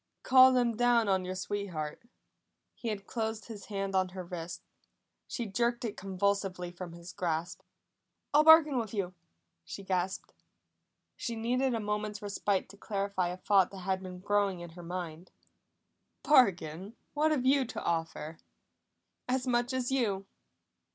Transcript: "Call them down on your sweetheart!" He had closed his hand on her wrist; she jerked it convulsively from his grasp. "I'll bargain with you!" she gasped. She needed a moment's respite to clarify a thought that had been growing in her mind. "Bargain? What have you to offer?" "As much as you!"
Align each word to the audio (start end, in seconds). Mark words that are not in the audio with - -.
"Call 0.23 0.51
them 0.51 0.75
down 0.75 1.07
on 1.07 1.25
your 1.25 1.35
sweetheart!" 1.35 2.01
He 2.73 2.87
had 2.87 3.05
closed 3.05 3.45
his 3.45 3.65
hand 3.65 3.93
on 3.93 4.09
her 4.09 4.23
wrist; 4.23 4.63
she 5.27 5.45
jerked 5.45 5.85
it 5.85 5.95
convulsively 5.95 6.71
from 6.71 6.93
his 6.93 7.13
grasp. 7.13 7.61
"I'll 8.33 8.43
bargain 8.43 8.79
with 8.79 8.95
you!" 8.95 9.13
she 9.63 9.83
gasped. 9.83 10.33
She 11.15 11.35
needed 11.35 11.75
a 11.75 11.79
moment's 11.79 12.19
respite 12.19 12.67
to 12.69 12.77
clarify 12.77 13.27
a 13.27 13.37
thought 13.37 13.69
that 13.69 13.81
had 13.81 14.01
been 14.01 14.21
growing 14.21 14.59
in 14.61 14.71
her 14.71 14.81
mind. 14.81 15.29
"Bargain? 16.23 16.95
What 17.13 17.29
have 17.29 17.45
you 17.45 17.63
to 17.65 17.83
offer?" 17.83 18.39
"As 19.29 19.45
much 19.45 19.71
as 19.71 19.91
you!" 19.91 20.25